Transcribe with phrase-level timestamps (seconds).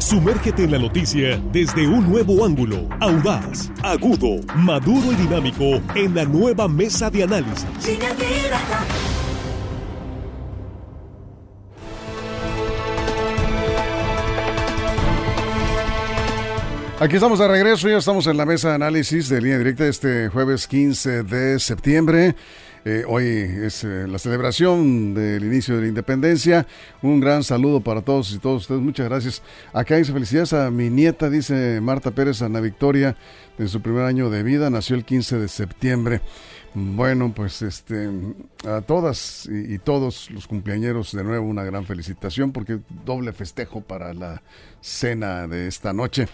[0.00, 6.24] Sumérgete en la noticia desde un nuevo ángulo, audaz, agudo, maduro y dinámico en la
[6.24, 7.66] nueva mesa de análisis.
[16.98, 20.28] Aquí estamos de regreso, ya estamos en la mesa de análisis de línea directa este
[20.28, 22.36] jueves 15 de septiembre.
[22.84, 26.66] Eh, hoy es eh, la celebración del inicio de la independencia.
[27.02, 28.80] Un gran saludo para todos y todos ustedes.
[28.80, 29.42] Muchas gracias.
[29.74, 33.16] Acá dice felicidades a mi nieta, dice Marta Pérez, Ana Victoria,
[33.58, 34.70] en su primer año de vida.
[34.70, 36.22] Nació el 15 de septiembre.
[36.72, 38.08] Bueno, pues este
[38.64, 43.80] a todas y, y, todos los cumpleañeros de nuevo una gran felicitación porque doble festejo
[43.80, 44.40] para la
[44.80, 46.28] cena de esta noche.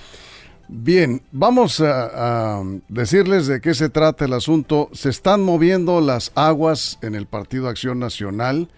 [0.69, 4.89] Bien, vamos a, decirles de qué se trata el asunto.
[4.93, 8.69] Se están moviendo las aguas en el Partido Acción Nacional.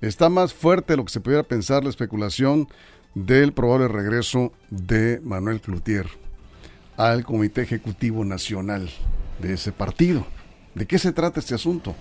[0.00, 2.68] Está más fuerte lo que se pudiera pensar la especulación
[3.14, 6.06] del probable regreso de Manuel Cloutier
[6.96, 8.88] al Comité Ejecutivo Nacional
[9.40, 10.26] de ese partido.
[10.74, 11.94] ¿De qué se trata este asunto?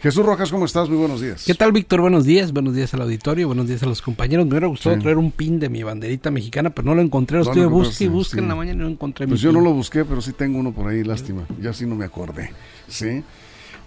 [0.00, 0.88] Jesús Rojas, ¿cómo estás?
[0.88, 1.44] Muy buenos días.
[1.46, 2.00] ¿Qué tal, Víctor?
[2.00, 2.52] Buenos días.
[2.52, 3.46] Buenos días al auditorio.
[3.46, 4.44] Buenos días a los compañeros.
[4.44, 5.02] Me hubiera gustado sí.
[5.02, 7.38] traer un pin de mi banderita mexicana, pero no lo encontré.
[7.38, 8.42] Lo no, estuve busque y busque sí.
[8.42, 9.58] en la mañana y no encontré Pues yo pin.
[9.58, 11.46] no lo busqué, pero sí tengo uno por ahí, lástima.
[11.60, 12.50] Ya sí no me acordé.
[12.86, 13.22] Sí.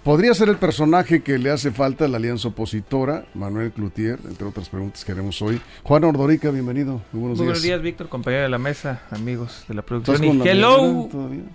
[0.03, 4.47] Podría ser el personaje que le hace falta a la alianza opositora, Manuel Cloutier, entre
[4.47, 5.59] otras preguntas que haremos hoy.
[5.83, 7.02] Juan Ordorica, bienvenido.
[7.11, 7.58] Muy buenos Muy días.
[7.58, 10.23] buenos días, Víctor, compañero de la mesa, amigos de la producción.
[10.23, 11.09] Y hello,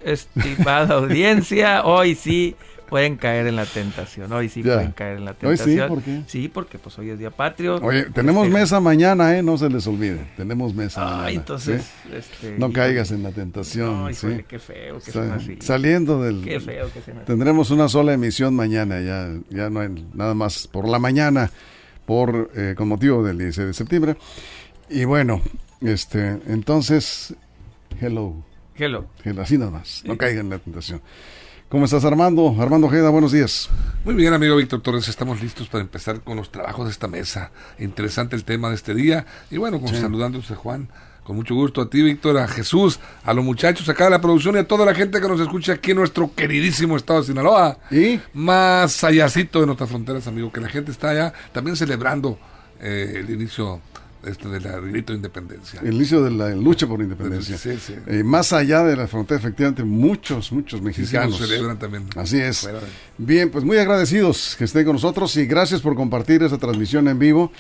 [0.04, 1.84] estimada audiencia.
[1.84, 2.54] Hoy sí
[2.92, 4.30] pueden caer en la tentación.
[4.34, 4.74] Hoy sí ya.
[4.74, 5.70] pueden caer en la tentación.
[5.70, 6.22] Hoy sí, ¿por qué?
[6.26, 7.76] Sí, porque pues hoy es día patrio.
[7.76, 8.58] Oye, tenemos este...
[8.58, 9.42] mesa mañana, ¿eh?
[9.42, 10.26] No se les olvide.
[10.36, 11.30] Tenemos mesa mañana.
[11.30, 12.10] entonces, ¿sí?
[12.14, 14.02] este, no caigas en la tentación.
[14.02, 14.44] No, híjole, ¿sí?
[14.46, 15.56] qué feo que Sa así.
[15.60, 16.44] Saliendo del.
[16.44, 17.12] Qué feo que así.
[17.24, 21.50] Tendremos una sola emisión mañana, ya, ya no hay nada más por la mañana,
[22.04, 24.16] por eh, con motivo del 16 de septiembre.
[24.90, 25.40] Y bueno,
[25.80, 27.34] este, entonces,
[28.02, 28.34] hello.
[28.76, 29.06] Hello.
[29.24, 30.02] hello así nada más.
[30.04, 31.00] No caigan en la tentación.
[31.72, 32.54] ¿Cómo estás, Armando?
[32.60, 33.70] Armando Ojeda, buenos días.
[34.04, 37.50] Muy bien, amigo Víctor Torres, estamos listos para empezar con los trabajos de esta mesa.
[37.78, 39.24] Interesante el tema de este día.
[39.50, 39.96] Y bueno, con Sí.
[39.98, 40.90] saludándose Juan,
[41.24, 44.54] con mucho gusto a ti, Víctor, a Jesús, a los muchachos acá de la producción
[44.56, 47.78] y a toda la gente que nos escucha aquí en nuestro queridísimo estado de Sinaloa.
[47.90, 48.20] ¿Y?
[48.34, 52.38] Más allácito de nuestras fronteras, amigo, que la gente está allá también celebrando
[52.82, 53.80] eh, el inicio
[54.24, 55.80] este, del grito de independencia.
[55.82, 57.56] El inicio de la lucha por la independencia.
[57.58, 57.94] Sí, sí.
[58.06, 61.40] Eh, más allá de la frontera, efectivamente, muchos, muchos Sí, sí, mexicanos.
[61.40, 62.04] lo celebran también.
[62.16, 62.66] Así es.
[62.66, 62.72] De-
[63.18, 67.18] Bien, pues muy agradecidos que estén con nosotros y gracias por compartir esa transmisión en
[67.18, 67.52] vivo.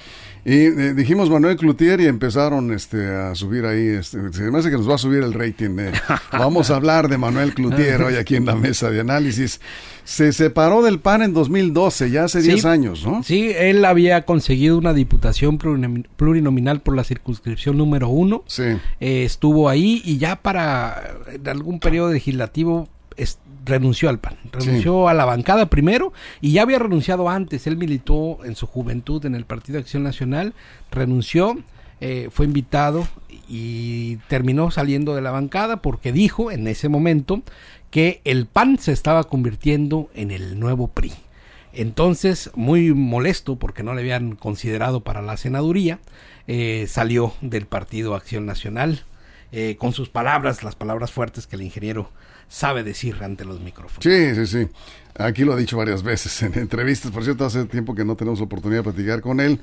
[0.44, 4.70] Y eh, dijimos Manuel Cloutier y empezaron este, a subir ahí, este, se me hace
[4.70, 5.78] que nos va a subir el rating.
[5.78, 5.92] eh.
[6.32, 9.60] Vamos a hablar de Manuel Cloutier hoy aquí en la mesa de análisis.
[10.02, 12.48] Se separó del PAN en 2012, ya hace Sí.
[12.48, 13.22] 10 años, ¿no?
[13.22, 18.42] Sí, él había conseguido una diputación plurinomi- plurinominal por la circunscripción número uno.
[18.48, 18.64] Sí.
[18.98, 22.88] Eh, estuvo ahí y ya para en algún periodo legislativo
[23.64, 28.44] renunció al PAN, renunció a la bancada primero y ya había renunciado antes, él militó
[28.44, 30.54] en su juventud en el Partido de Acción Nacional,
[30.90, 31.58] renunció,
[32.00, 33.06] eh, fue invitado
[33.48, 37.42] y terminó saliendo de la bancada porque dijo en ese momento
[37.90, 41.12] que el PAN se estaba convirtiendo en el nuevo PRI.
[41.74, 46.00] Entonces, muy molesto porque no le habían considerado para la senaduría,
[46.46, 49.04] eh, salió del Partido Acción Nacional
[49.52, 52.10] eh, con sus palabras, las palabras fuertes que el ingeniero
[52.48, 54.02] sabe decir ante los micrófonos.
[54.02, 54.68] Sí, sí, sí.
[55.14, 57.10] Aquí lo ha dicho varias veces en entrevistas.
[57.10, 59.60] Por cierto, hace tiempo que no tenemos oportunidad de platicar con él.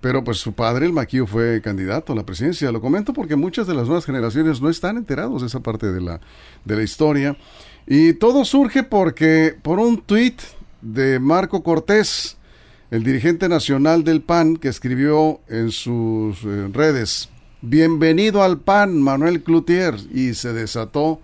[0.00, 2.70] Pero pues su padre, el Maquillo, fue candidato a la presidencia.
[2.70, 6.00] Lo comento porque muchas de las nuevas generaciones no están enterados de esa parte de
[6.00, 6.20] la,
[6.64, 7.36] de la historia.
[7.86, 10.40] Y todo surge porque por un tuit
[10.82, 12.36] de Marco Cortés,
[12.90, 17.28] el dirigente nacional del PAN, que escribió en sus eh, redes,
[17.62, 21.20] bienvenido al PAN, Manuel Cloutier, y se desató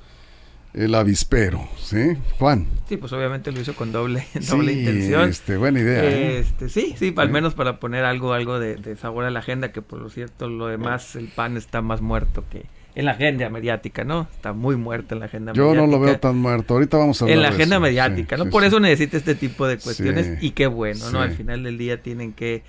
[0.72, 2.16] el avispero, ¿sí?
[2.38, 2.66] Juan.
[2.88, 5.28] Sí, pues obviamente lo hizo con doble, doble Sí, intención.
[5.28, 6.04] Este, buena idea.
[6.04, 6.38] ¿eh?
[6.38, 9.70] Este, sí, sí, al menos para poner algo, algo de, de sabor a la agenda,
[9.70, 12.66] que por lo cierto lo demás, el PAN está más muerto que
[12.96, 14.28] en la agenda mediática, ¿no?
[14.32, 15.86] Está muy muerto en la agenda Yo mediática.
[15.86, 16.74] no lo veo tan muerto.
[16.74, 17.80] Ahorita vamos a hablar en la de agenda eso.
[17.82, 18.44] mediática, Sí, ¿no?
[18.46, 21.20] sí, Por eso necesita este tipo de cuestiones y qué bueno, ¿no?
[21.20, 22.62] Al final del día tienen que,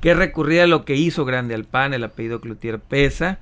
[0.00, 3.38] que recurrir a lo que hizo grande al PAN, el apellido Cloutier pesa.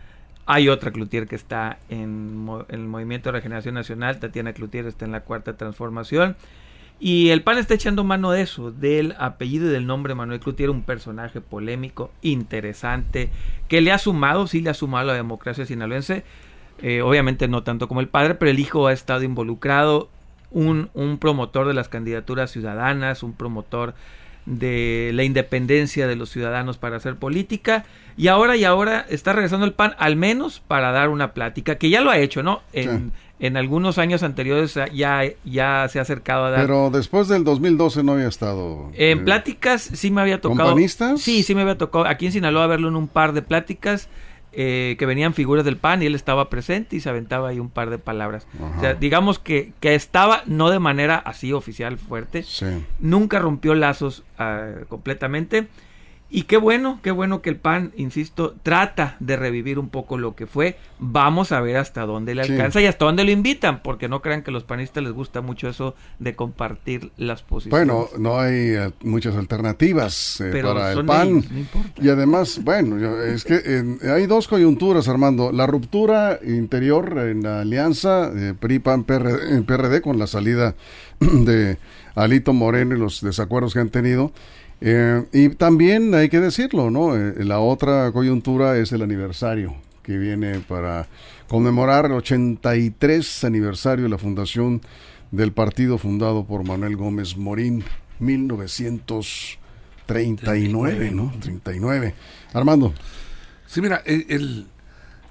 [0.46, 5.12] Hay otra Cloutier que está en, el Movimiento de Regeneración Nacional, Tatiana Cloutier está en
[5.12, 6.36] la Cuarta Transformación.
[7.00, 10.70] Y el PAN está echando mano de eso, del apellido y del nombre Manuel Cloutier,
[10.70, 13.30] un personaje polémico, interesante,
[13.68, 16.24] que le ha sumado, sí le ha sumado a la democracia sinaloense,
[16.82, 20.08] eh, obviamente no tanto como el padre, pero el hijo ha estado involucrado,
[20.50, 23.94] un promotor de las candidaturas ciudadanas, un promotor
[24.48, 27.84] de la independencia de los ciudadanos para hacer política
[28.16, 31.90] y ahora y ahora está regresando el PAN al menos para dar una plática que
[31.90, 32.62] ya lo ha hecho, ¿no?
[32.72, 36.60] En, en algunos años anteriores ya, ya se ha acercado a dar.
[36.62, 38.90] Pero después del 2012 no había estado.
[38.94, 40.70] En eh, pláticas sí me había tocado.
[40.70, 41.20] ¿Companistas?
[41.20, 42.06] Sí, sí me había tocado.
[42.06, 44.08] Aquí en Sinaloa verlo en un par de pláticas.
[44.52, 47.68] Eh, que venían figuras del PAN y él estaba presente y se aventaba ahí un
[47.68, 48.46] par de palabras.
[48.76, 52.42] O sea, digamos que, que, estaba no de manera así oficial fuerte.
[52.42, 52.66] Sí.
[52.98, 55.68] Nunca rompió lazos uh, completamente
[56.30, 60.34] y qué bueno, qué bueno que el PAN, insisto, trata de revivir un poco lo
[60.34, 60.76] que fue.
[60.98, 64.42] Vamos a ver hasta dónde le alcanza y hasta dónde lo invitan, porque no crean
[64.42, 67.86] que a los panistas les gusta mucho eso de compartir las posiciones.
[67.86, 71.44] Bueno, no hay eh, muchas alternativas eh, para el PAN.
[72.00, 75.52] y además, bueno, es que hay dos coyunturas, Armando.
[75.52, 80.74] La ruptura interior en la alianza de PRI-PAN-PRD PRD, con la salida
[81.20, 81.78] de
[82.14, 84.32] Alito Moreno y los desacuerdos que han tenido.
[84.80, 87.16] Eh, y también hay que decirlo, ¿no?
[87.16, 91.08] Eh, la otra coyuntura es el aniversario que viene para
[91.48, 94.80] conmemorar el 83 aniversario de la fundación
[95.30, 97.84] del partido fundado por Manuel Gómez Morín,
[98.20, 101.30] 1939, ¿no?
[101.40, 102.14] 39.
[102.54, 102.94] Armando.
[103.66, 104.66] Sí, mira, el,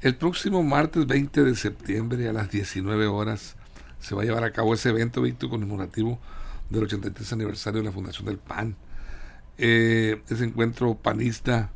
[0.01, 3.55] el próximo martes 20 de septiembre a las 19 horas
[3.99, 6.19] se va a llevar a cabo ese evento, Víctor, conmemorativo
[6.69, 8.75] del 83 aniversario de la fundación del PAN
[9.57, 11.71] eh, ese encuentro panista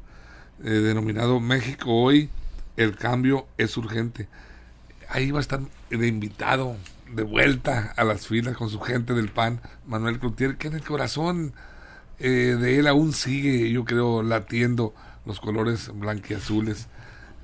[0.64, 2.30] eh, denominado México hoy,
[2.78, 4.28] el cambio es urgente.
[5.10, 6.76] Ahí va a estar de invitado,
[7.14, 10.84] de vuelta a las filas con su gente del PAN, Manuel Cloutier, que en el
[10.84, 11.54] corazón
[12.20, 14.94] eh, de él aún sigue, yo creo, latiendo
[15.26, 16.88] los colores blanquiazules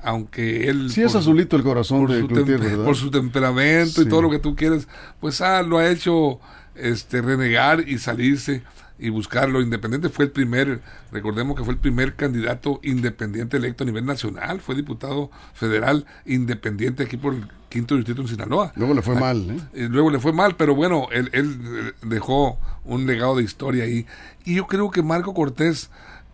[0.04, 0.92] aunque él...
[0.92, 2.86] Sí, es azulito el corazón de Cloutier, ¿verdad?
[2.86, 4.88] Por su temperamento y todo lo que tú quieres,
[5.20, 6.40] pues ah, lo ha hecho
[6.76, 8.64] este renegar y salirse
[9.00, 10.10] y buscarlo independiente.
[10.10, 14.76] Fue el primer, recordemos que fue el primer candidato independiente electo a nivel nacional, fue
[14.76, 18.72] diputado federal independiente aquí por el quinto distrito en Sinaloa.
[18.76, 19.60] Luego le fue ah, mal, ¿eh?
[19.74, 19.88] ¿eh?
[19.90, 24.06] Luego le fue mal, pero bueno, él, él, dejó un legado de historia ahí.
[24.46, 25.90] Y yo creo que Marco Cortés,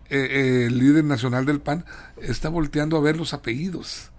[0.08, 1.84] eh, eh, el líder nacional del PAN,
[2.20, 4.10] está volteando a ver los apellidos.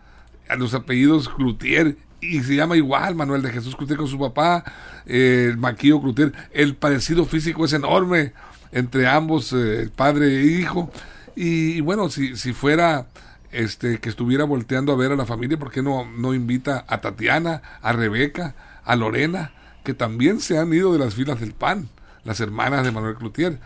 [0.48, 4.64] A los apellidos Cloutier y se llama igual Manuel de Jesús Cloutier con su papá,
[5.06, 6.34] eh, el Maquillo Cloutier.
[6.52, 8.34] El parecido físico es enorme
[8.72, 10.92] entre ambos, eh, el padre e hijo.
[11.36, 13.08] Y, bueno, si, si fuera
[13.52, 17.02] este que estuviera volteando a ver a la familia, ¿por qué no, no invita a
[17.02, 19.52] Tatiana, a Rebeca, a Lorena,
[19.84, 21.90] que también se han ido de las filas del PAN,
[22.24, 23.60] las hermanas de Manuel Cloutier?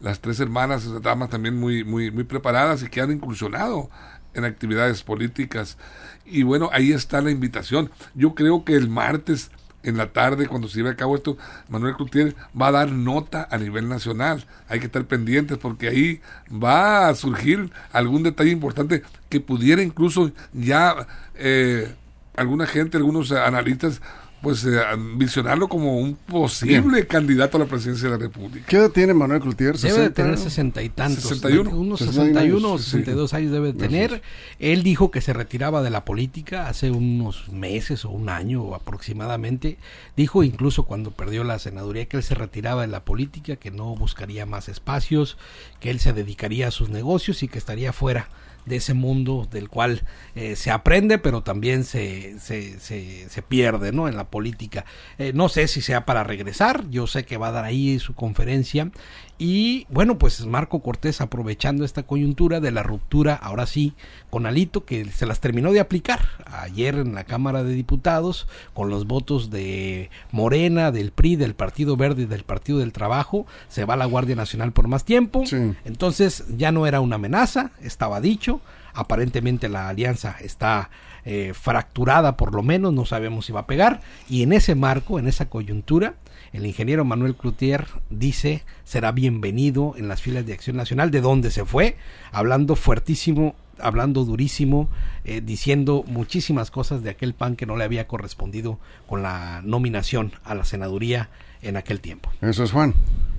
[0.00, 3.88] Las tres hermanas, damas también muy, muy, muy preparadas y que han incursionado
[4.36, 5.76] en actividades políticas.
[6.24, 7.90] Y bueno, ahí está la invitación.
[8.14, 9.50] Yo creo que el martes
[9.82, 11.38] en la tarde, cuando se lleve a cabo esto,
[11.68, 14.44] Manuel Gutiérrez va a dar nota a nivel nacional.
[14.68, 16.20] Hay que estar pendientes porque ahí
[16.52, 21.06] va a surgir algún detalle importante que pudiera incluso ya
[21.36, 21.94] eh,
[22.36, 24.02] alguna gente, algunos analistas
[24.42, 24.78] pues eh,
[25.16, 28.66] visionarlo como un posible candidato a la presidencia de la República.
[28.66, 29.76] ¿Qué edad tiene Manuel Cloutier?
[29.76, 31.24] Debe de tener sesenta y tantos.
[31.24, 31.70] 61.
[31.70, 34.22] Unos 61 o 62 años debe de tener.
[34.58, 39.78] Él dijo que se retiraba de la política hace unos meses o un año aproximadamente.
[40.16, 43.96] Dijo incluso cuando perdió la senaduría que él se retiraba de la política, que no
[43.96, 45.38] buscaría más espacios,
[45.80, 48.28] que él se dedicaría a sus negocios y que estaría fuera
[48.66, 50.02] de ese mundo del cual
[50.34, 54.08] eh, se aprende, pero también se, se, se, pierde ¿no?
[54.08, 54.84] en la política.
[55.18, 58.14] Eh, no sé si sea para regresar, yo sé que va a dar ahí su
[58.14, 58.90] conferencia
[59.38, 63.94] y bueno, pues Marco Cortés aprovechando esta coyuntura de la ruptura, ahora sí,
[64.30, 68.88] con Alito, que se las terminó de aplicar ayer en la Cámara de Diputados, con
[68.88, 73.84] los votos de Morena, del PRI, del Partido Verde y del Partido del Trabajo, se
[73.84, 75.44] va la Guardia Nacional por más tiempo.
[75.84, 78.60] Entonces ya no era una amenaza, estaba dicho,
[78.94, 80.90] aparentemente la alianza está
[81.26, 85.18] eh, fracturada por lo menos, no sabemos si va a pegar, y en ese marco,
[85.18, 86.14] en esa coyuntura,
[86.56, 91.50] el ingeniero Manuel Cloutier dice será bienvenido en las filas de Acción Nacional, de donde
[91.50, 91.96] se fue,
[92.32, 94.88] hablando fuertísimo, hablando durísimo,
[95.24, 100.32] eh, diciendo muchísimas cosas de aquel PAN que no le había correspondido con la nominación
[100.44, 101.28] a la senaduría
[101.60, 102.30] en aquel tiempo.
[102.40, 102.94] Eso es Juan.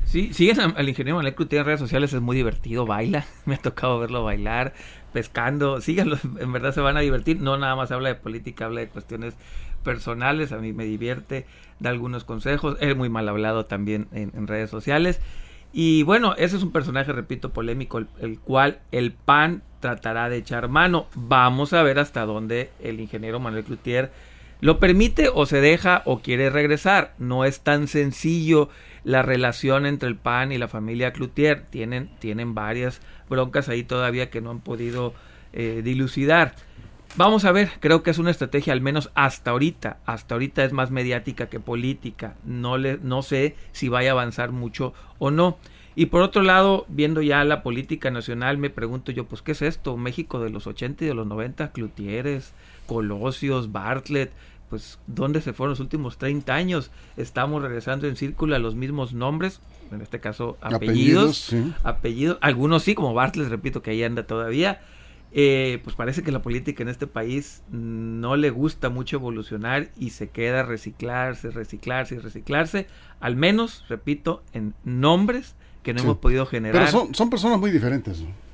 [0.06, 3.58] Sí, siguen al ingeniero Manuel Cloutier en redes sociales, es muy divertido, baila, me ha
[3.58, 4.74] tocado verlo bailar,
[5.12, 8.82] pescando, síganlo, en verdad se van a divertir, no nada más habla de política, habla
[8.82, 9.34] de cuestiones
[9.84, 11.46] personales, a mí me divierte,
[11.80, 15.20] da algunos consejos, es muy mal hablado también en, redes sociales.
[15.74, 20.70] Y bueno, ese es un personaje, repito, polémico, el, cual el PAN tratará de echar
[20.70, 21.08] mano.
[21.14, 24.12] Vamos a ver hasta dónde el ingeniero Manuel Cloutier
[24.60, 27.14] lo permite o se deja o quiere regresar.
[27.20, 28.70] No es tan sencillo
[29.04, 31.64] la relación entre el PAN y la familia Cloutier.
[31.70, 35.14] Tienen, tienen varias broncas ahí todavía que no han podido
[35.54, 36.56] eh, dilucidar.
[37.18, 40.72] Vamos a ver, creo que es una estrategia al menos hasta ahorita, hasta ahorita es
[40.72, 42.36] más mediática que política.
[42.46, 45.58] No le no sé si vaya a avanzar mucho o no.
[45.96, 49.64] Y por otro lado, viendo ya la política nacional, me pregunto yo, pues, ¿qué es
[49.64, 49.98] esto?
[49.98, 52.54] México de los 80 y de los 90, Clutieres,
[52.86, 54.32] Colosios, Bartlett,
[54.70, 56.92] pues, ¿dónde se fueron los últimos 30 años?
[57.16, 59.60] Estamos regresando en círculo a los mismos nombres,
[59.92, 64.82] en este caso apellidos, apellidos, algunos sí, como Bartlett, repito, que ahí anda todavía,
[65.32, 70.12] eh, pues parece que la política en este país no le gusta mucho evolucionar y
[70.12, 72.88] se queda reciclarse, reciclarse y reciclarse,
[73.20, 76.86] al menos, repito, en nombres que no hemos podido generar.
[76.86, 78.22] Pero son, son personas muy diferentes.
[78.22, 78.47] ¿no?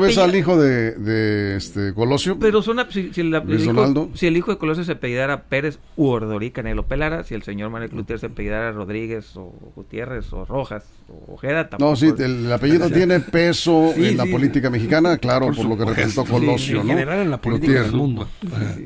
[0.00, 2.38] Ves al hijo de, de, este Colosio?
[2.38, 6.06] Pero son, si, si, el hijo, si, el hijo, de Colosio se apellidara Pérez u
[6.06, 10.84] Ordorica Canelo Pelara, si el señor Manuel Clutier se apellidara Rodríguez o Gutiérrez o Rojas
[11.08, 11.90] o Ojeda, tampoco.
[11.90, 16.24] No, sí, el, apellido tiene peso en la política mexicana, claro, por, lo que representó
[16.24, 18.28] Colosio, en general en la política del mundo.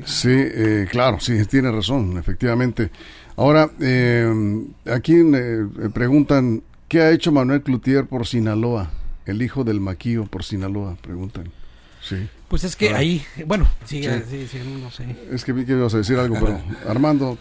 [0.05, 2.91] Sí, eh, claro, sí, tiene razón, efectivamente.
[3.37, 4.29] Ahora, eh,
[4.85, 8.91] aquí eh, preguntan, ¿qué ha hecho Manuel Clutier por Sinaloa?
[9.31, 11.51] El hijo del maquillo por Sinaloa, preguntan.
[12.01, 12.27] Sí.
[12.47, 12.97] Pues es que ah.
[12.97, 14.47] ahí, bueno, sigue, sí.
[14.47, 15.15] Sí, no sé.
[15.31, 16.59] Es que vi que ibas a decir algo, pero
[16.89, 17.37] Armando,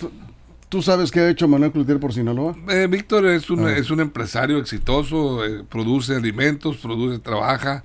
[0.68, 2.56] ¿tú, sabes qué ha hecho Manuel Clutier por Sinaloa?
[2.68, 3.76] Eh, Víctor es un, ah.
[3.76, 7.84] es un empresario exitoso, eh, produce alimentos, produce, trabaja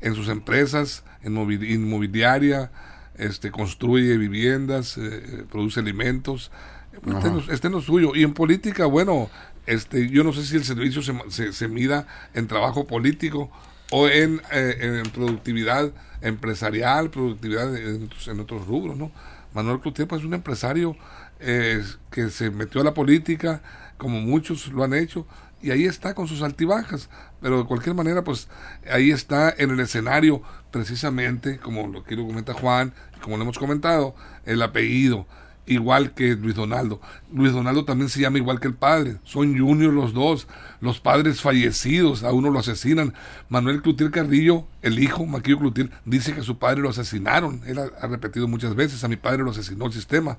[0.00, 2.70] en sus empresas, en inmobiliaria,
[3.16, 6.50] este, construye viviendas, eh, produce alimentos.
[6.92, 8.12] Este, este no es suyo.
[8.14, 9.30] Y en política, bueno,
[9.66, 13.50] este, yo no sé si el servicio se, se, mida en trabajo político
[13.90, 18.08] o en, eh, en productividad empresarial, productividad en,
[18.40, 19.10] otros rubros, ¿no?
[19.54, 20.96] Manuel Cloutier pues, es un empresario
[21.40, 23.62] eh, que se metió a la política,
[23.96, 25.26] como muchos lo han hecho,
[25.62, 27.08] y ahí está con sus altibajas,
[27.40, 28.48] pero de cualquier manera, pues
[28.90, 32.92] ahí está en el escenario, precisamente, como lo que lo comenta Juan,
[33.22, 35.26] como lo hemos comentado, el apellido
[35.66, 37.00] igual que Luis Donaldo.
[37.32, 39.16] Luis Donaldo también se llama igual que el padre.
[39.24, 40.46] Son juniors los dos.
[40.80, 43.14] Los padres fallecidos, a uno lo asesinan.
[43.48, 47.60] Manuel Clutier Carrillo, el hijo, Maquillo Clutier, dice que a su padre lo asesinaron.
[47.66, 50.38] Él ha, repetido muchas veces, a mi padre lo asesinó el sistema.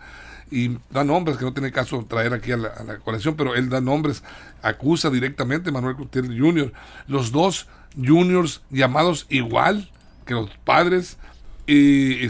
[0.50, 3.82] Y da nombres que no tiene caso traer aquí a la, colección, pero él da
[3.82, 4.24] nombres,
[4.62, 6.72] acusa directamente a Manuel Clutier Jr.
[7.08, 9.90] Los dos juniors llamados igual
[10.26, 11.18] que los padres
[11.68, 12.30] y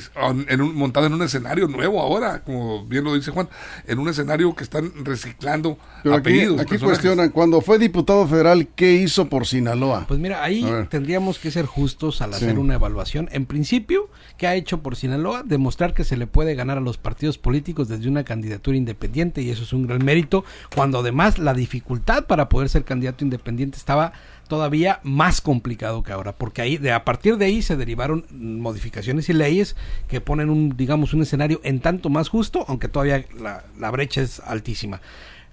[0.50, 3.48] en un, montado en un escenario nuevo ahora, como bien lo dice Juan,
[3.86, 5.78] en un escenario que están reciclando
[6.12, 6.60] apellidos.
[6.60, 10.06] Aquí, cuestionan, cuando fue diputado federal, ¿qué hizo por Sinaloa?
[10.08, 13.30] Pues mira, ahí tendríamos que ser justos al hacer una evaluación.
[13.32, 15.44] En principio, ¿qué ha hecho por Sinaloa?
[15.44, 19.52] Demostrar que se le puede ganar a los partidos políticos desde una candidatura independiente, y
[19.52, 24.14] eso es un gran mérito, cuando además la dificultad para poder ser candidato independiente estaba
[24.48, 29.30] todavía más complicado que ahora, porque ahí de a partir de ahí se derivaron modificaciones
[29.30, 29.76] y leyes
[30.08, 34.22] que ponen un digamos un escenario en tanto más justo, aunque todavía la, la brecha
[34.22, 35.02] es altísima.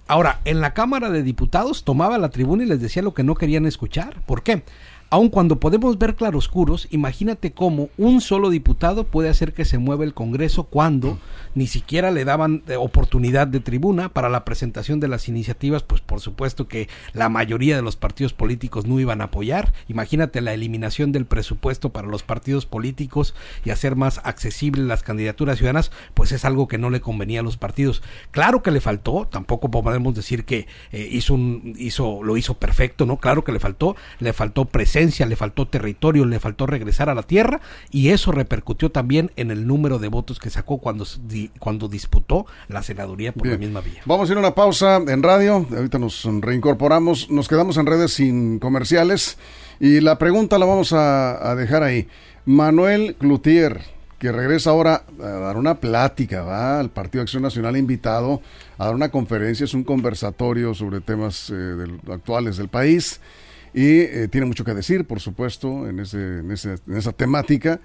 [0.06, 3.34] Ahora, en la Cámara de Diputados tomaba la tribuna y les decía lo que no
[3.34, 4.20] querían escuchar.
[4.26, 4.62] ¿Por qué?
[5.14, 10.02] Aun cuando podemos ver claroscuros, imagínate cómo un solo diputado puede hacer que se mueva
[10.02, 11.20] el Congreso cuando
[11.54, 16.00] ni siquiera le daban eh, oportunidad de tribuna para la presentación de las iniciativas, pues
[16.00, 19.72] por supuesto que la mayoría de los partidos políticos no iban a apoyar.
[19.86, 25.58] Imagínate la eliminación del presupuesto para los partidos políticos y hacer más accesibles las candidaturas
[25.58, 28.02] ciudadanas, pues es algo que no le convenía a los partidos.
[28.32, 33.06] Claro que le faltó, tampoco podemos decir que eh, hizo un hizo lo hizo perfecto,
[33.06, 33.18] ¿no?
[33.18, 37.22] Claro que le faltó, le faltó presencia le faltó territorio, le faltó regresar a la
[37.22, 41.06] tierra y eso repercutió también en el número de votos que sacó cuando,
[41.58, 44.02] cuando disputó la senaduría por la misma vía.
[44.06, 48.14] Vamos a ir a una pausa en radio, ahorita nos reincorporamos, nos quedamos en redes
[48.14, 49.38] sin comerciales
[49.80, 52.08] y la pregunta la vamos a, dejar ahí.
[52.46, 53.80] Manuel Cloutier,
[54.18, 58.40] que regresa ahora a dar una plática, va al Partido Acción Nacional invitado
[58.78, 63.20] a dar una conferencia, es un conversatorio sobre temas eh, actuales del país
[63.74, 67.80] y eh, tiene mucho que decir, por supuesto, en, ese, en, ese, en esa temática.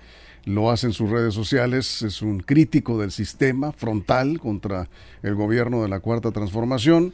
[0.46, 4.88] Lo hace en sus redes sociales, es un crítico del sistema frontal contra
[5.22, 7.14] el gobierno de la Cuarta Transformación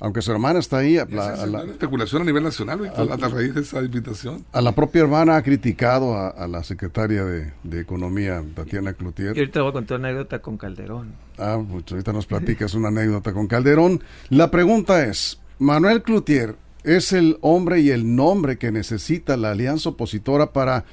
[0.00, 0.96] aunque su hermana está ahí.
[0.96, 4.44] A la, especulación a nivel nacional, a, a, raíz de esa invitación.
[4.52, 9.36] A la propia hermana ha criticado a, la secretaria de, Economía, Tatiana Cloutier.
[9.36, 11.12] Y ahorita voy a contar una anécdota con Calderón.
[11.38, 14.02] Ah, pues ahorita nos platicas una anécdota con Calderón.
[14.30, 19.90] La pregunta es, Manuel Cloutier es el hombre y el nombre que necesita la alianza
[19.90, 20.84] opositora para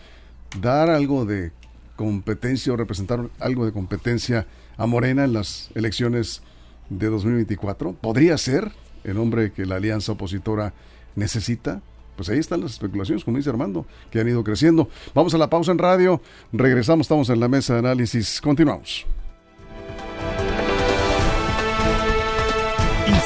[0.62, 1.51] dar algo de
[1.96, 6.41] competencia o representar algo de competencia a Morena en las elecciones
[6.89, 7.94] de 2024?
[7.94, 8.72] ¿Podría ser
[9.03, 10.74] el hombre que la alianza opositora
[11.15, 11.82] necesita?
[12.15, 14.89] Pues ahí están las especulaciones, como dice Armando, que han ido creciendo.
[15.13, 19.06] Vamos a la pausa en radio, regresamos, estamos en la mesa de análisis, continuamos.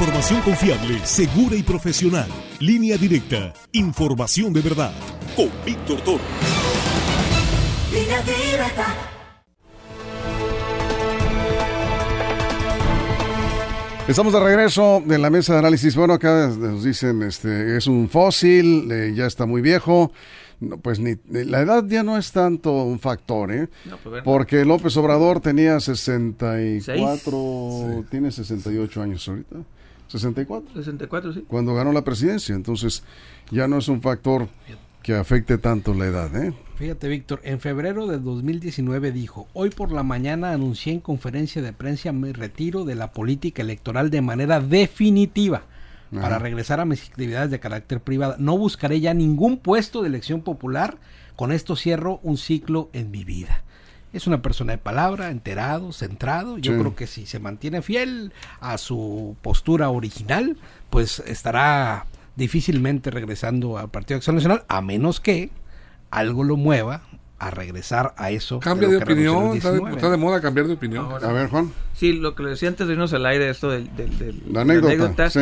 [0.02, 2.28] Información confiable, segura y profesional.
[2.60, 3.54] Línea directa.
[3.74, 4.92] Información de verdad.
[5.36, 6.24] Con Víctor Toro.
[14.08, 15.96] Estamos de regreso en la mesa de análisis.
[15.96, 20.12] Bueno, acá nos dicen, este, es un fósil, eh, ya está muy viejo.
[20.60, 23.70] No, pues ni la edad ya no es tanto un factor, ¿eh?
[23.86, 24.24] No, pues, bueno.
[24.24, 28.06] Porque López Obrador tenía 64, Seis.
[28.10, 29.58] tiene 68 años ahorita.
[30.12, 31.46] 64, 64, sí.
[31.48, 32.54] cuando ganó la presidencia.
[32.54, 33.04] Entonces,
[33.50, 34.50] ya no es un factor
[35.02, 36.54] que afecte tanto la edad, ¿eh?
[36.76, 41.74] Fíjate, Víctor, en febrero de 2019 dijo, hoy por la mañana anuncié en conferencia de
[41.74, 45.64] prensa mi retiro de la política electoral de manera definitiva
[46.12, 48.36] para regresar a mis actividades de carácter privado.
[48.38, 50.98] No buscaré ya ningún puesto de elección popular.
[51.38, 53.64] Con esto cierro un ciclo en mi vida.
[54.14, 56.58] Es una persona de palabra, enterado, centrado.
[56.58, 56.80] Yo Sí.
[56.80, 60.58] creo que si se mantiene fiel a su postura original,
[60.90, 65.50] pues estará difícilmente regresando al Partido de Acción Nacional, a menos que
[66.10, 67.04] algo lo mueva
[67.40, 68.60] a regresar a eso.
[68.60, 69.96] Cambia de opinión, está de, 19.
[69.96, 71.06] está de moda cambiar de opinión.
[71.06, 71.30] Ahora.
[71.30, 73.96] A ver, Juan, Sí, lo que le decía antes de irnos al aire, esto del,
[73.96, 75.30] del, del- la de anécdota.
[75.30, 75.40] Sí.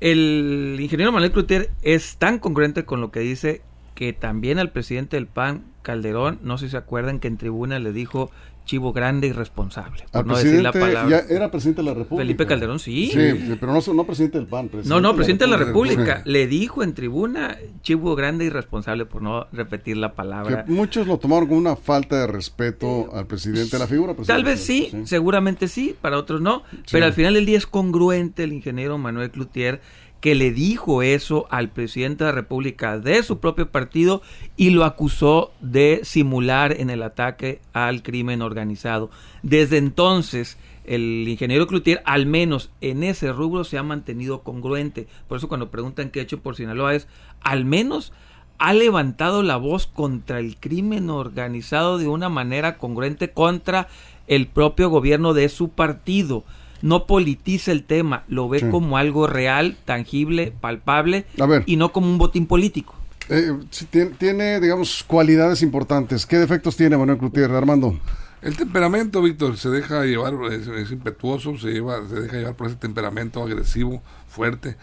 [0.00, 3.62] El ingeniero Manuel Cloutier es tan congruente con lo que dice
[3.94, 7.78] que también al presidente del PAN, Calderón, no sé si se acuerdan que en tribuna
[7.78, 8.30] le dijo
[8.66, 11.08] chivo grande y responsable, por Al no decir la palabra.
[11.08, 12.20] ya era presidente de la República.
[12.20, 13.06] Felipe Calderón, sí.
[13.10, 14.70] Sí, pero no, no presidente del PAN.
[14.84, 16.18] No, no, presidente de la República.
[16.22, 16.30] Sí.
[16.30, 20.64] Le dijo en tribuna chivo grande y responsable, por no repetir la Que palabra.
[20.68, 24.14] muchos lo tomaron como una falta de respeto al presidente de la figura.
[24.26, 28.44] Tal vez sí, seguramente sí, para otros no, pero al final del día es congruente
[28.44, 29.80] el ingeniero Manuel Cloutier
[30.20, 34.22] que le dijo eso al presidente de la República de su propio partido
[34.56, 39.10] y lo acusó de simular en el ataque al crimen organizado.
[39.42, 45.06] Desde entonces, el ingeniero Cloutier, al menos en ese rubro, se ha mantenido congruente.
[45.28, 47.06] Por eso cuando preguntan qué ha hecho por Sinaloa es,
[47.40, 48.12] al menos
[48.58, 53.86] ha levantado la voz contra el crimen organizado de una manera congruente contra
[54.26, 56.44] el propio gobierno de su partido.
[56.82, 58.66] No politiza el tema, lo ve Sí.
[58.70, 61.62] como algo real, tangible, palpable A ver.
[61.66, 62.94] y no como un botín político.
[63.28, 63.52] Eh,
[63.90, 66.24] tiene, tiene, digamos, cualidades importantes.
[66.24, 67.98] ¿Qué defectos tiene Manuel Cloutier, Armando?
[68.40, 72.68] El temperamento, Víctor, se deja llevar, es, es impetuoso, se, lleva, se deja llevar por
[72.68, 74.76] ese temperamento agresivo, fuerte.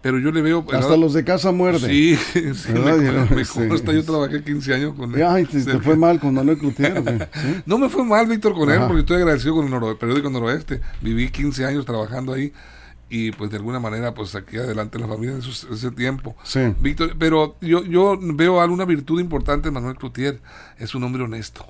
[0.00, 0.64] Pero yo le veo.
[0.72, 1.88] Hasta los de casa muerde.
[1.88, 2.80] Sí, sí, me,
[3.12, 3.66] no, me sí.
[3.68, 5.22] consta, yo trabajé 15 años con él.
[5.24, 7.28] Ay, te, fue mal con Manuel Cloutier.
[7.66, 10.80] No me fue mal, Víctor, con él, porque estoy agradecido con el Noro- periódico Noroeste.
[11.02, 12.52] Viví 15 años trabajando ahí
[13.10, 16.36] y pues de alguna manera pues saqué adelante la familia en esos- ese tiempo.
[16.44, 16.60] Sí.
[16.80, 20.40] Víctor, pero yo, yo veo alguna virtud importante en Manuel Cloutier.
[20.78, 21.66] Es un hombre honesto.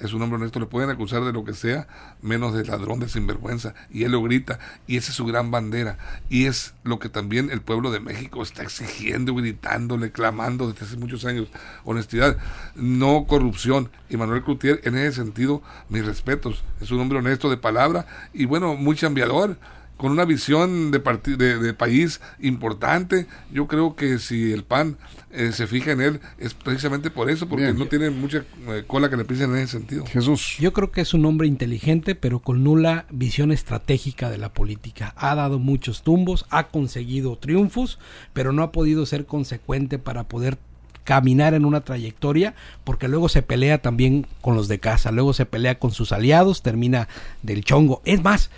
[0.00, 1.86] Es un hombre honesto, le pueden acusar de lo que sea,
[2.22, 3.74] menos de ladrón, de sinvergüenza.
[3.90, 4.58] Y él lo grita.
[4.86, 5.98] Y esa es su gran bandera.
[6.30, 10.96] Y es lo que también el pueblo de México está exigiendo, gritándole, clamando desde hace
[10.96, 11.48] muchos años.
[11.84, 12.38] Honestidad,
[12.74, 13.90] no corrupción.
[14.08, 16.64] Y Manuel Cloutier, en ese sentido, mis respetos.
[16.80, 19.58] Es un hombre honesto de palabra y bueno, muy chambeador
[20.00, 20.98] con una visión de,
[21.36, 23.26] de país importante.
[23.52, 24.96] Yo creo que si el PAN
[25.32, 27.78] eh, se fija en él es precisamente por eso, porque Bien.
[27.78, 30.04] no tiene mucha eh, cola que le pisen en ese sentido.
[30.06, 30.56] Jesús.
[30.58, 35.14] Yo creo que es un hombre inteligente, pero con nula visión estratégica de la política.
[35.16, 37.98] Ha dado muchos tumbos, ha conseguido triunfos,
[38.32, 40.58] pero no ha podido ser consecuente para poder
[41.04, 45.46] caminar en una trayectoria, porque luego se pelea también con los de casa, luego se
[45.46, 47.08] pelea con sus aliados, termina
[47.42, 48.02] del chongo.
[48.04, 48.50] Es más,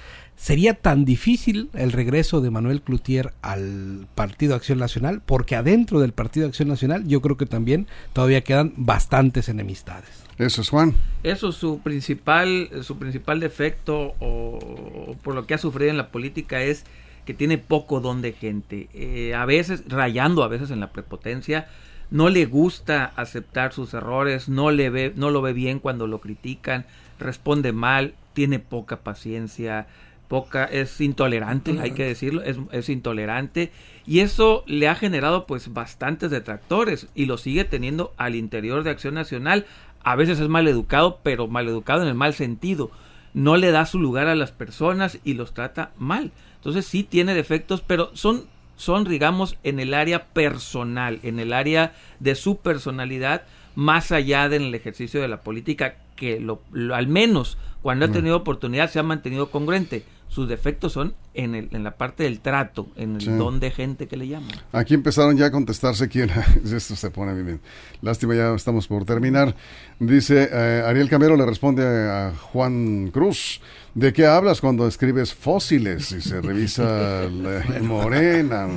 [0.43, 6.13] sería tan difícil el regreso de Manuel Cloutier al Partido Acción Nacional, porque adentro del
[6.13, 10.11] Partido Acción Nacional yo creo que también todavía quedan bastantes enemistades.
[10.39, 10.97] Eso es Juan.
[11.23, 14.59] Eso su principal su principal defecto o,
[15.07, 16.85] o por lo que ha sufrido en la política es
[17.25, 18.89] que tiene poco don de gente.
[18.95, 21.69] Eh, a veces rayando a veces en la prepotencia,
[22.11, 26.21] no le gusta aceptar sus errores, no le ve no lo ve bien cuando lo
[26.21, 26.85] critican,
[27.21, 29.87] responde mal, tiene poca paciencia,
[30.33, 33.71] poca es intolerante, hay que decirlo, es, es intolerante
[34.07, 38.89] y eso le ha generado pues bastantes detractores y lo sigue teniendo al interior de
[38.89, 39.67] Acción Nacional.
[40.03, 42.91] A veces es mal educado, pero mal educado en el mal sentido.
[43.35, 46.31] No le da su lugar a las personas y los trata mal.
[46.57, 48.45] Entonces sí tiene defectos, pero son
[48.77, 53.43] son digamos en el área personal, en el área de su personalidad,
[53.75, 58.37] más allá del ejercicio de la política que lo, lo- al menos cuando ha tenido
[58.37, 60.05] oportunidad se ha mantenido congruente.
[60.33, 63.31] Sus defectos son en, el, en la parte del trato, en el Sí.
[63.31, 64.51] don de gente que le llaman.
[64.73, 66.31] Aquí empezaron ya a contestarse quién.
[66.65, 67.61] Esto se pone bien.
[68.01, 69.55] Lástima, ya estamos por terminar.
[69.99, 73.61] Dice eh, Ariel Camero le responde a Juan Cruz.
[73.95, 76.11] ¿De qué hablas cuando escribes fósiles?
[76.13, 76.83] Y se revisa
[77.31, 78.69] la- Morena,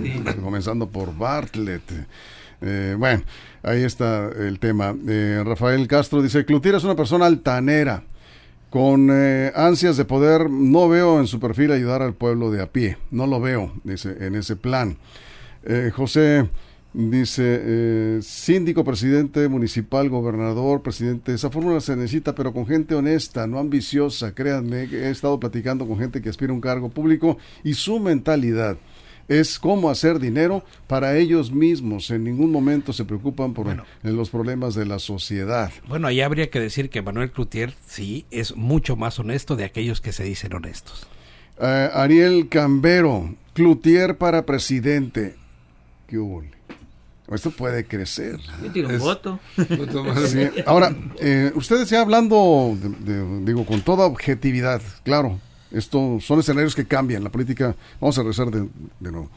[0.44, 1.89] comenzando por Bartlett.
[2.62, 3.24] Eh, bueno,
[3.63, 4.94] ahí está el tema.
[5.08, 8.04] Eh, Rafael Castro dice, Cloutier es una persona altanera,
[8.76, 10.50] con eh, ansias de poder.
[10.50, 12.98] No veo en su perfil ayudar al pueblo de a pie.
[13.10, 14.98] No lo veo, dice, en ese plan.
[15.64, 16.50] Eh, José
[16.94, 23.48] dice, eh, síndico, presidente municipal, gobernador, presidente, esa fórmula se necesita, pero con gente honesta,
[23.48, 27.76] no ambiciosa, créanme, he estado platicando con gente que aspira a un cargo público y
[27.76, 28.76] su mentalidad
[29.28, 32.10] es cómo hacer dinero para ellos mismos.
[32.12, 33.84] En ningún momento se preocupan por Bueno.
[34.04, 35.72] en los problemas de la sociedad.
[35.88, 40.02] Bueno, ahí habría que decir que Manuel Cloutier sí es mucho más honesto de aquellos
[40.02, 41.08] que se dicen honestos.
[41.60, 45.36] Eh, Ariel Cambero, Cloutier para presidente.
[46.08, 46.44] ¿Qué hubo?
[47.34, 48.40] Esto puede crecer.
[48.64, 49.40] Yo tiro un Es- voto.
[50.28, 55.40] Sí, Ahora, eh, ustedes ya hablando, de- de- digo, con toda objetividad, claro,
[55.71, 57.23] esto son escenarios que cambian.
[57.23, 58.67] La política, vamos a regresar de,
[58.99, 59.30] de nuevo.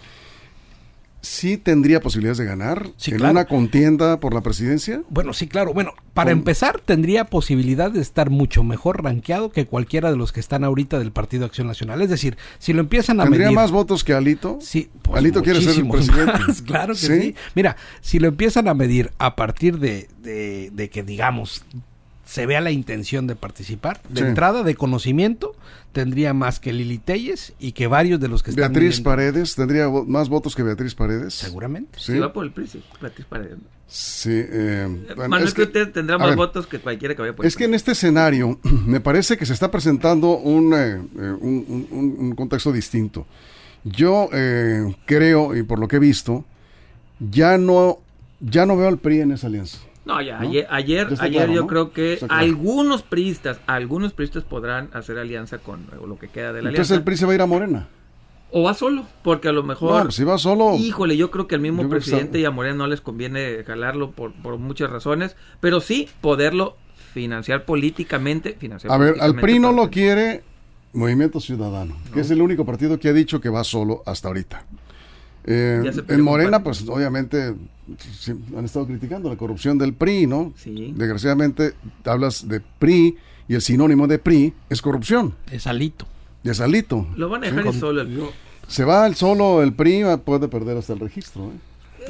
[1.20, 3.32] ¿Sí tendría posibilidades de ganar Sí, en claro.
[3.32, 5.02] una contienda por la presidencia?
[5.10, 5.74] Bueno, sí, claro.
[5.74, 10.30] Bueno, para Con- empezar, tendría posibilidad de estar mucho mejor rankeado que cualquiera de los
[10.32, 12.02] que están ahorita del Partido Acción Nacional.
[12.02, 13.56] Es decir, si lo empiezan a ¿Tendría medir...
[13.56, 14.58] más votos que Alito?
[14.62, 16.38] Sí, pues Alito quiere ser el presidente.
[16.46, 17.20] más, claro que ¿Sí?
[17.20, 17.34] sí.
[17.56, 21.64] Mira, si lo empiezan a medir a partir de, de- de que, digamos,
[22.28, 24.26] se vea la intención de participar, de Sí.
[24.26, 25.56] entrada de conocimiento,
[25.92, 29.54] tendría más que Lili Telles y que varios de los que están Beatriz viviendo- Paredes,
[29.54, 31.32] ¿tendría vo- más votos que Beatriz Paredes?
[31.32, 31.98] Seguramente.
[31.98, 33.56] Sí, Si va por el PRI, sí, Beatriz Paredes.
[33.86, 34.28] sí.
[34.30, 34.86] eh,
[35.16, 37.48] bueno, Manuel es que- Cloutier tendrá más ver, votos que cualquiera que vaya por el
[37.48, 41.00] Es que en este escenario me parece que se está presentando un, eh, eh,
[41.40, 43.26] un, un- un- un contexto distinto.
[43.84, 46.44] Yo eh, creo, y por lo que he visto,
[47.20, 48.00] ya no,
[48.40, 49.78] ya no veo al PRI en esa alianza.
[50.08, 50.48] No, ya, ¿no?
[50.48, 51.66] ayer, ayer, ayer claro, yo ¿no?
[51.66, 52.34] creo que claro.
[52.34, 56.94] algunos priistas, algunos priistas podrán hacer alianza con lo que queda de la Entonces alianza.
[56.94, 57.88] el PRI se va a ir a Morena.
[58.50, 60.04] O va solo, porque a lo No, mejor...
[60.04, 60.74] pues si va solo.
[60.76, 64.32] Híjole, yo creo que al mismo presidente y a Moreno no les conviene jalarlo por,
[64.32, 66.78] por muchas razones, pero sí poderlo
[67.12, 68.56] financiar políticamente.
[68.58, 70.42] Financiar A ver, al PRI no lo quiere
[70.94, 74.64] Movimiento Ciudadano, que es el único partido que ha dicho que va solo hasta ahorita.
[75.50, 77.54] Eh, en Morena, pues obviamente
[78.18, 80.52] sí, han estado criticando la corrupción del PRI, ¿no?
[80.56, 80.92] Sí.
[80.94, 81.72] Desgraciadamente
[82.04, 83.16] hablas de PRI
[83.48, 86.06] y el sinónimo de PRI es corrupción, Es Alito.
[86.44, 87.06] es alito.
[87.16, 88.02] Lo van a dejar Sí, solo.
[88.02, 88.20] el-
[88.66, 91.56] Se va el solo el PRI, va- puede perder hasta el registro, ¿eh?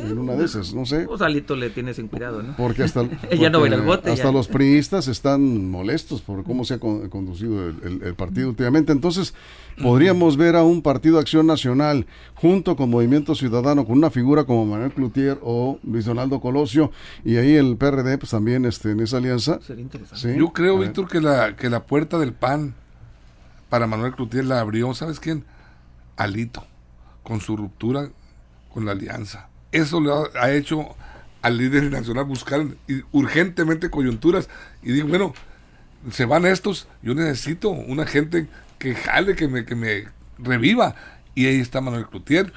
[0.01, 1.05] En una de esas, no sé.
[1.07, 2.55] Pues Alito le tiene sin cuidado, ¿no?
[2.57, 3.03] Porque hasta,
[3.37, 4.33] Ya no al porque bote, hasta ya.
[4.33, 8.93] los priistas están molestos por cómo se ha con- conducido el, el- el partido últimamente.
[8.93, 9.35] Entonces,
[9.83, 14.67] podríamos ver a un partido Acción Nacional junto con Movimiento Ciudadano, con una figura como
[14.67, 16.91] Manuel Cloutier o Luis Donaldo Colosio,
[17.25, 19.61] y ahí el PRD, pues también este, en esa alianza.
[19.63, 20.33] Sería interesante.
[20.33, 20.39] ¿sí?
[20.39, 20.79] Yo creo.
[20.79, 22.75] Víctor, que la, que la puerta del PAN
[23.69, 25.45] para Manuel Cloutier la abrió, ¿sabes quién?
[26.17, 26.65] Alito,
[27.23, 28.11] con su ruptura
[28.73, 29.49] con la alianza.
[29.73, 30.97] Eso le ha, hecho
[31.43, 32.65] al líder nacional buscar
[33.13, 34.49] urgentemente coyunturas.
[34.83, 35.35] Y digo, bueno,
[36.11, 40.05] se van estos, yo necesito una gente que jale, que me, que me
[40.39, 40.95] reviva.
[41.35, 42.53] Y ahí está Manuel Cloutier.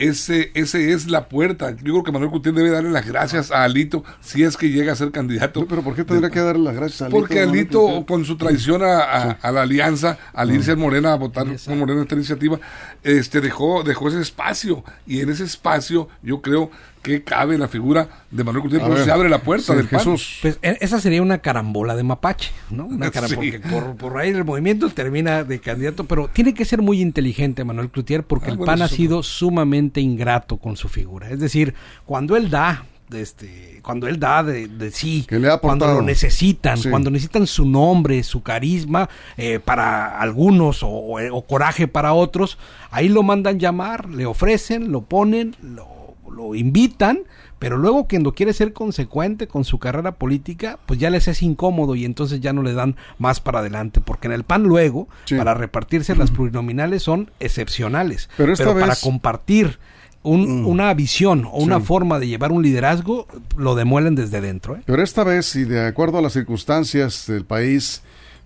[0.00, 1.70] Ese, ese es la puerta.
[1.76, 4.92] Yo creo que Manuel Cloutier debe darle las gracias a Alito si es que llega
[4.92, 5.60] a ser candidato.
[5.60, 7.18] No, pero ¿por qué tendría que darle las gracias a Alito?
[7.20, 11.16] Porque Alito, con su traición a, a- a la alianza, al irse a Morena a
[11.16, 12.58] votar con Morena en esta iniciativa,
[13.02, 14.82] este dejó, dejó ese espacio.
[15.06, 16.70] Y en ese espacio yo creo
[17.02, 18.82] que cabe la figura de Manuel Cloutier.
[18.82, 19.98] A Por eso ver, se abre la puerta sí, del PAN.
[20.00, 20.38] Jesús.
[20.42, 22.86] Pues e- esa sería una carambola de mapache, ¿no?
[22.86, 23.34] Una cara- Sí.
[23.36, 27.64] porque por, por ahí el movimiento termina de candidato, pero tiene que ser muy inteligente
[27.64, 31.30] Manuel Cloutier porque Ah, el bueno, PAN ha sido sumamente ingrato con su figura.
[31.30, 35.50] Es decir, cuando él da, de este, cuando él da de, de sí, Que le
[35.50, 36.90] ha cuando lo necesitan, Sí.
[36.90, 42.56] cuando necesitan su nombre, su carisma eh, para algunos o, o- o coraje para otros,
[42.90, 45.88] ahí lo mandan llamar, le ofrecen, lo ponen, lo,
[46.34, 47.20] lo invitan,
[47.58, 51.94] pero luego cuando quiere ser consecuente con su carrera política, pues ya les es incómodo
[51.94, 55.36] y entonces ya no le dan más para adelante, porque en el PAN luego, Sí.
[55.36, 59.78] para repartirse las plurinominales son excepcionales, Pero esta para vez- compartir
[60.22, 60.66] un- Mm.
[60.66, 61.86] una visión o una Sí.
[61.86, 64.76] forma de llevar un liderazgo, lo demuelen desde dentro.
[64.76, 64.82] ¿eh?
[64.84, 68.02] Pero esta vez, y de acuerdo a las circunstancias del país,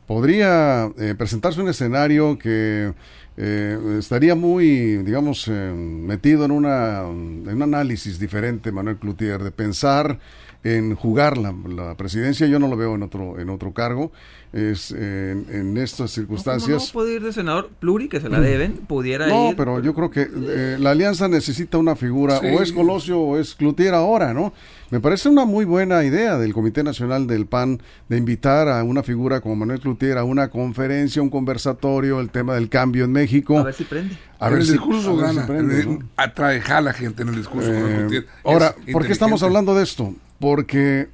[0.06, 2.92] podría eh, presentarse un escenario que
[3.36, 9.50] eh, estaría muy, digamos, eh, metido en, una, en un análisis diferente, Manuel Cloutier, de
[9.50, 10.18] pensar
[10.62, 12.46] en jugar la, la, presidencia.
[12.46, 14.12] Yo no lo veo en otro, en otro cargo.
[14.52, 16.80] Es en, en estas circunstancias.
[16.80, 19.56] No, no, puede ir de senador pluri, que se la deben, pudiera no, ir.
[19.56, 22.46] pero yo creo que eh, la alianza necesita una figura, sí.
[22.46, 24.52] o es Colosio o es Cloutier ahora, ¿no?
[24.94, 29.02] Me parece una muy buena idea del Comité Nacional del PAN de invitar a una
[29.02, 33.58] figura como Manuel Cloutier a una conferencia, un conversatorio, el tema del cambio en México.
[33.58, 34.16] A ver si prende.
[34.38, 35.98] A ver, el discurso gana, si prende, ¿no?
[36.16, 37.72] atrae, jala gente en el discurso.
[37.72, 40.14] Eh, ahora, ¿por qué estamos hablando de esto?
[40.38, 41.08] Porque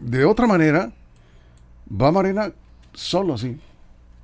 [0.00, 0.90] de otra manera
[1.88, 2.50] va Morena
[2.94, 3.60] solo así.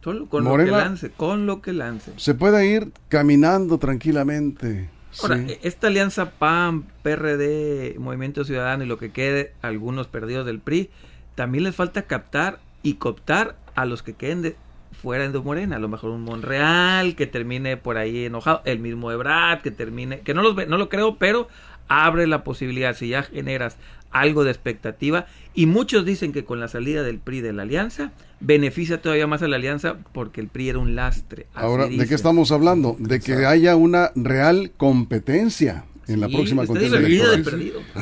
[0.02, 2.12] Solo con Morena, lo que lance, con lo que lance.
[2.16, 4.90] Se puede ir caminando tranquilamente.
[5.22, 5.58] Ahora, sí.
[5.62, 10.90] esta alianza PAN, PRD, Movimiento Ciudadano y lo que quede, algunos perdidos del PRI,
[11.34, 14.56] también les falta captar y cooptar a los que queden de,
[14.92, 19.10] fuera de Morena, a lo mejor un Monreal que termine por ahí enojado, el mismo
[19.10, 21.48] Ebrard que termine, que no los ve, no lo creo, pero
[21.88, 23.76] abre la posibilidad si ya generas
[24.10, 28.12] algo de expectativa y muchos dicen que con la salida del PRI de la alianza
[28.40, 31.46] beneficia todavía más a la alianza porque el PRI era un lastre.
[31.54, 32.96] Ahora, ¿de qué estamos hablando?
[32.98, 37.44] De que haya una real competencia en sí, la próxima contienda electoral.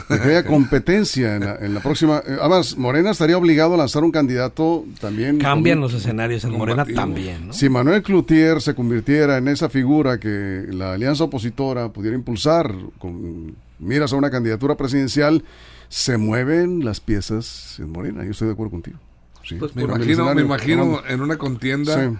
[0.09, 2.23] De que haya competencia en la, en la, próxima.
[2.41, 5.39] Además, Morena estaría obligado a lanzar un candidato también.
[5.39, 7.49] Cambian los escenarios en Morena también.
[7.49, 7.53] ¿no?
[7.53, 13.57] Si Manuel Cloutier se convirtiera en esa figura que la alianza opositora pudiera impulsar con
[13.79, 15.45] miras a una candidatura presidencial,
[15.89, 18.25] se mueven las piezas en Morena.
[18.25, 18.99] Yo estoy de acuerdo contigo.
[19.49, 19.55] Sí.
[19.55, 22.11] Pues me, imagino, me imagino en una contienda.
[22.11, 22.17] Sí.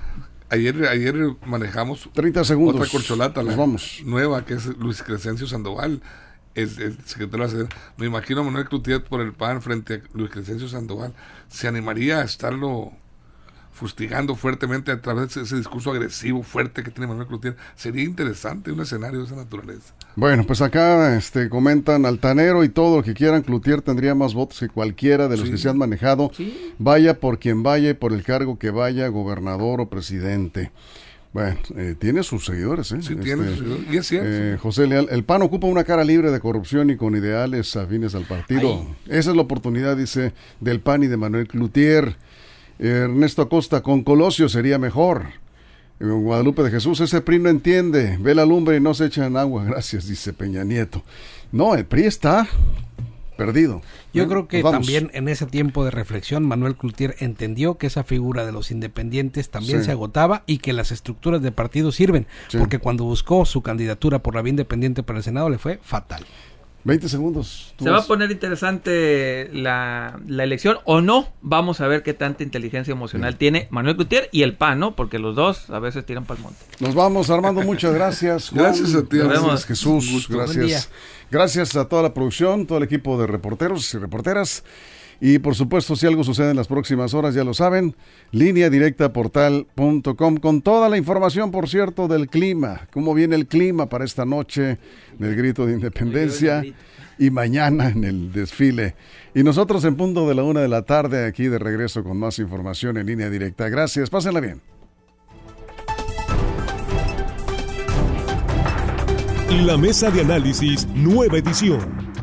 [0.51, 1.15] Ayer, ayer
[1.45, 2.77] manejamos 30 segundos.
[2.77, 4.01] otra corcholata, la vamos.
[4.07, 6.01] nueva, que es Luis Crescencio Sandoval,
[6.55, 10.01] el, el secretario de la Me imagino a Manuel Cloutier por el PAN frente a
[10.17, 11.13] Luis Crescencio Sandoval.
[11.49, 12.93] ¿Se animaría a estarlo
[13.79, 17.57] fustigando fuertemente a través de ese discurso agresivo, fuerte que tiene Manuel Cloutier.
[17.77, 19.95] Sería interesante un escenario de esa naturaleza.
[20.17, 23.43] Bueno, pues acá este, comentan Altanero y todo lo que quieran.
[23.43, 25.53] Cloutier tendría más votos que cualquiera de los sí.
[25.53, 26.33] que se han manejado.
[26.37, 26.75] Sí.
[26.79, 30.73] Vaya por quien vaya y por el cargo que vaya, gobernador o presidente.
[31.33, 32.99] Bueno, eh, tiene sus seguidores, ¿eh?
[33.01, 33.93] Sí, este, tiene sus seguidores.
[33.93, 34.29] Y es cierto.
[34.29, 38.17] Eh, José Leal, el PAN ocupa una cara libre de corrupción y con ideales afines
[38.17, 38.87] al partido.
[38.87, 39.19] Ay.
[39.19, 42.17] Esa es la oportunidad, dice, del PAN y de Manuel Cloutier.
[42.79, 45.27] Ernesto Acosta, con Colosio sería mejor.
[46.01, 49.37] Guadalupe de Jesús, ese PRI no entiende, ve la lumbre y no se echa en
[49.37, 51.03] agua, gracias, dice Peña Nieto.
[51.51, 52.47] No, el PRI está
[53.37, 53.83] perdido.
[54.13, 54.29] Yo ¿Eh?
[54.29, 58.53] creo que también en ese tiempo de reflexión Manuel Cloutier entendió que esa figura de
[58.53, 59.87] los independientes también sí.
[59.87, 62.59] se agotaba y que las estructuras de partido sirven, sí.
[62.59, 66.25] porque cuando buscó su candidatura por la vía independiente para el Senado le fue fatal.
[66.89, 67.75] 20 segundos.
[67.79, 71.29] Se va a poner interesante la, la, elección o no.
[71.43, 73.39] Vamos a ver qué tanta inteligencia emocional sí.
[73.41, 74.97] tiene Manuel Gutiérrez y el PAN, ¿no?
[74.97, 76.59] Porque los dos a veces tiran para el monte.
[76.81, 77.61] Nos vamos, Armando.
[77.61, 78.49] Muchas gracias.
[78.51, 79.19] Juan, gracias a ti.
[79.19, 80.29] Gracias, Jesús.
[80.31, 80.91] Gracias.
[81.31, 84.65] Gracias a toda la producción, todo el equipo de reporteros y reporteras.
[85.21, 87.97] Y por supuesto, si algo sucede en las próximas horas, ya lo saben,
[88.31, 93.89] línea directa portal.com con toda la información, por cierto, del clima, cómo viene el clima
[93.89, 94.79] para esta noche
[95.19, 96.63] del grito de independencia
[97.19, 98.95] y mañana en el desfile.
[99.35, 102.39] Y nosotros en punto de la una de la tarde aquí de regreso con más
[102.39, 103.69] información en línea directa.
[103.69, 104.61] Gracias, pásenla bien.
[109.65, 112.08] La mesa de análisis, nueva edición.